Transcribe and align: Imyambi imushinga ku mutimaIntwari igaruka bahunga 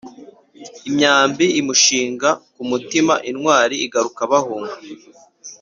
Imyambi 0.87 1.45
imushinga 1.59 2.29
ku 2.53 2.61
mutimaIntwari 2.69 3.75
igaruka 3.85 4.21
bahunga 4.31 4.75